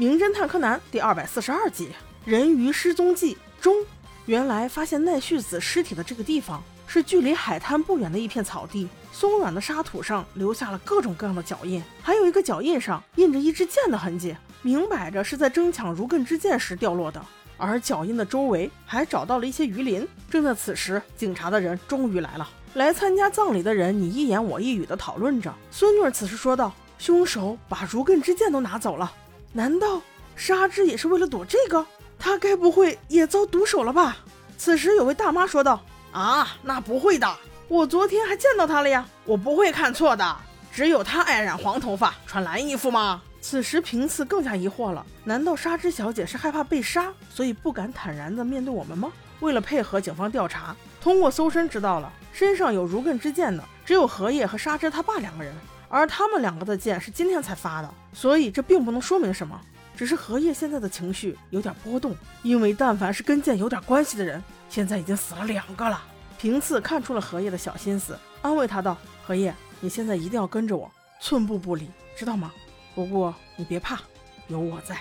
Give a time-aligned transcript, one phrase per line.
[0.00, 1.88] 名侦探柯南》第二百四十二集
[2.24, 3.84] 《人鱼失踪记》中，
[4.24, 17.22] 原来发现奈绪子尸体的这个地方是距离海滩不远的一片草地，松软的沙土上留下了各种各样的脚印，还有一个脚印上印着一支箭的痕迹，明摆着是在争抢如艮之剑时掉落的。
[17.58, 20.08] 而脚印的周围还找到了一些鱼鳞。
[20.30, 22.48] 正在此时，警察的人终于来了。
[22.72, 25.54] 来参加葬礼的人你一言我一语的讨论着。
[25.70, 29.12] 孙女此时说道：“凶手把如艮之剑都拿走了，
[29.52, 30.00] 难道
[30.36, 31.84] 沙之也是为了躲这个？
[32.18, 34.18] 他该不会也遭毒手了吧？”
[34.58, 35.82] 此时有位大妈说道
[36.12, 37.36] ：“啊，那不会的，
[37.68, 40.36] 我昨天还见到他了呀，我不会看错的。
[40.72, 49.10] 只有他爱染黄头发，穿蓝衣服吗？”此时平次更加疑惑了，难道纱织小姐是害怕被杀，所以不敢坦然地面对我们吗？
[49.40, 55.52] 为了配合警方调查，通过搜身知道了身上有如艮之剑的只有荷叶和纱织他爸两个人，
[55.88, 59.60] 而他们两个的剑是今天才发的，所以这并不能说明什么。
[59.96, 66.00] 只是荷叶现在的情绪有点波动，因为但凡是跟剑有点关系的人，现在已经死了两个了。
[66.38, 70.88] 平次看出了荷叶的小心思，安慰他道：“荷叶，你现在一定要跟着我，
[71.20, 72.52] 寸步不离，知道吗？”
[72.94, 73.98] 不过你别怕，
[74.46, 74.96] 有我在。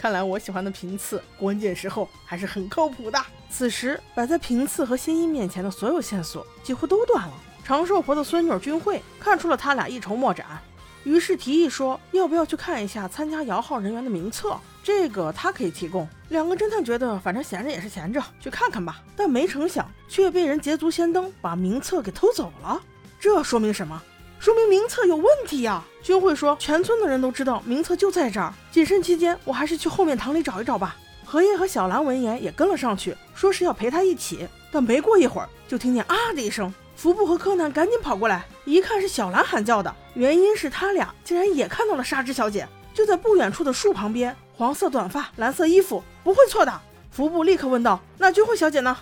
[0.00, 3.22] 看来我喜欢的平次，关键时候还是很靠谱的。
[3.50, 7.34] 此时摆在平次和新一面前的所有线索几乎都断了。
[7.62, 10.58] 长寿婆的孙女君慧看出了他俩一筹莫展，
[11.04, 14.56] 于是提议说：“要不要去看一下参加摇号人员的名册？
[14.82, 19.02] 这个他可以提供。”两个侦探觉得反正闲着也是闲着，去看看吧。
[19.14, 22.80] 但没成想却被人捷足先登，把名册给偷走了。
[23.20, 24.02] 这说明什么？
[24.40, 25.84] 说明名册有问题呀！
[26.02, 28.50] 君慧说，全村的人都知道名册就在这儿。
[28.72, 30.96] 谨慎期间，我还是去后面堂里找一找吧。
[31.26, 34.48] 荷叶和小兰闻言也跟了上去，说是要陪他一起。
[34.72, 46.80] 但没过一会儿，就听见啊的一声，福布和柯南赶紧跑过来，一看是小兰喊叫的，原因是他俩竟然也看到了纱织小姐，就在不远处的树旁边，黄色短发，蓝色衣服，不会错的。
[47.10, 48.96] 福布立刻问道：“那君慧小姐呢？”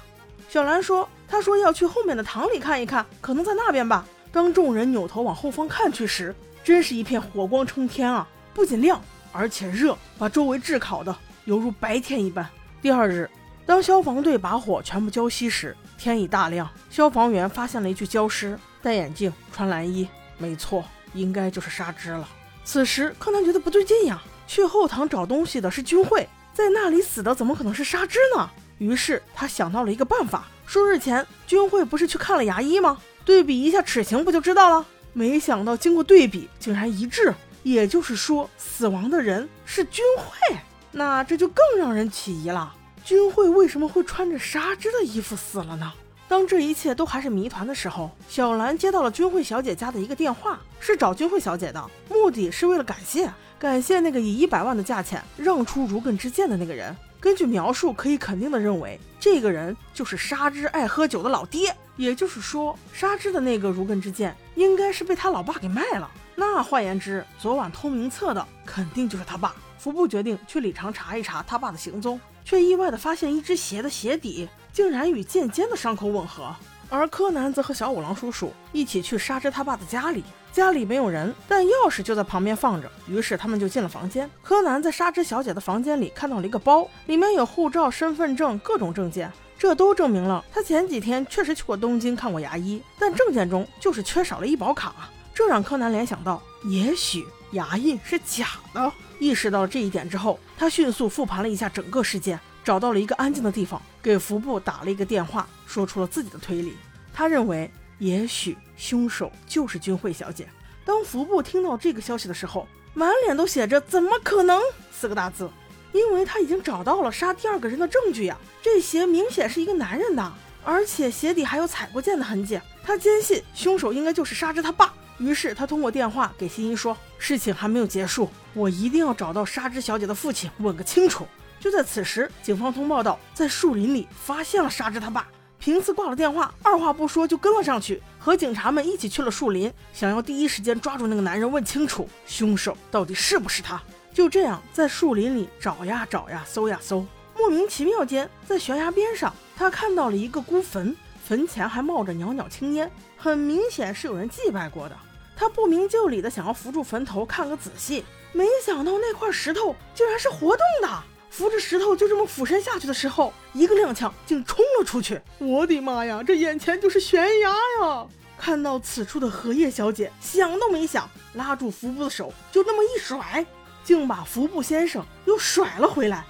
[0.51, 4.05] 小兰说：“她说要去后面的堂里看一看，可能在那边吧。”
[4.39, 6.33] 当众人扭头往后方看去时，
[6.63, 8.25] 真是一片火光冲天啊！
[8.55, 11.13] 不仅亮，而且热，把周围炙烤的
[11.47, 12.49] 犹如白天一般。
[12.81, 13.29] 第二日，
[13.67, 16.71] 当消防队把火全部浇熄时，天已大亮。
[16.89, 20.85] 消防员发现了一具焦尸，戴眼镜，穿蓝衣，没错，
[21.15, 22.29] 应该就是沙织了。
[22.63, 28.49] 此时，柯南觉得不对劲呀，去后堂找东西的是君会，在那里死的怎么可能是沙织呢？
[28.79, 32.99] 于是他想到了一个办法：数日前，君会不是去看了牙医吗？
[33.29, 34.87] 对比一下齿形，不就知道了？
[35.13, 37.35] 没想到经过对比，竟然一致。
[37.63, 40.57] 也就是说，死亡的人是君慧。
[40.93, 42.75] 那这就更让人起疑了。
[43.05, 45.93] 君慧为什么会穿着纱织的衣服死了呢？
[46.27, 56.97] 当这一切都还是谜团的时候，小兰接到了君慧小姐家的一个电话，是找君慧小姐的，目的是为了感谢，感谢那个以一百万的价钱让出如艮之剑的那个人。
[57.21, 61.75] 根据描述，可以肯定的认为，这个人就是沙织爱喝酒的老爹。
[61.97, 66.09] 也就是说，沙织的那个如根之剑应该是被他老爸给卖了。
[66.37, 69.53] 那换言之，昨晚偷名册的肯定就是他爸。
[69.79, 76.55] 福部决定去礼堂查一查他爸的行踪，却意外的发现一只鞋的鞋底竟然与剑尖的伤口吻合。
[76.89, 82.91] 而柯南则和小五郎叔叔一起去沙织他爸的家里，家里没有人，但钥匙就在旁边放着。
[83.09, 84.29] 于是他们就进了房间。
[84.43, 89.31] 柯南在沙织小姐的房间里看到了一个包，里面有护照、身份证、各种证件。
[89.59, 98.93] 这都证明了他前几天确实去过东京看过牙医，但证件中就是缺少了医保卡，这让柯南联想到，也许牙印是假的。
[99.19, 106.75] 意识到了这一点之后，他迅速复盘了一下整个事件，找到了一个安静的地方，给服部打了一个电话，说出了自己的推理。
[107.13, 110.49] 他认为，也许凶手就是君惠小姐。
[110.85, 114.61] 当服部听到这个消息的时候，满脸都写着“怎么可能”
[114.93, 115.51] 四个大字。
[115.93, 120.33] 因为他已经找到了杀第二个人的证据呀，这鞋明显是一个男人的，
[120.63, 122.61] 而且鞋底还有踩过剑的痕迹。
[122.85, 124.93] 他坚信凶手应该就是杀之他爸。
[125.19, 131.27] 于是他通过电话给新一说：“事情还没有结束，我一定要找到沙之小姐的父亲，问个清楚。”
[131.61, 135.27] 就在此时，警方通报道，在树林里发现了沙之他爸。
[135.59, 143.83] 平次挂了电话，二话不说就跟了上去，和警察们一起去了树林，想要第一时间抓住那个男人，问清楚凶手到底是不是他。
[144.15, 147.05] 就这样，在树林里找呀找呀，搜呀搜，
[147.37, 150.95] 莫名其妙间，在悬崖边上，他看到了一个孤坟，
[151.25, 154.97] 坟前还冒着袅袅青烟，很明显是有人祭拜过的。
[155.39, 160.89] 他不明就里的想要扶住坟头看个仔细，没想到那块石头竟然是活动的。
[161.31, 165.21] 扶着石头就这么俯身下去的时候，一个踉跄，竟冲了出去。
[165.39, 168.05] 我的妈呀，这眼前就是悬崖呀！
[168.37, 173.47] 看到此处的荷叶小姐想都没想，拉住福布的手，就那么一甩。
[173.85, 176.25] 竟把服部先生又甩了回来，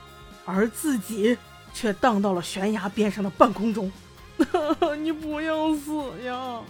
[0.45, 1.37] 而自己
[1.73, 3.91] 却荡到了悬崖边上的半空中。
[5.03, 5.91] 你不要死
[6.25, 6.61] 呀！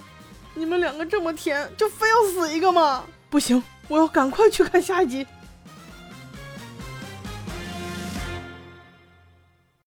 [0.59, 3.05] 你们两个这么甜，就非要死一个吗？
[3.31, 5.25] 不行，我要赶快去看下一集。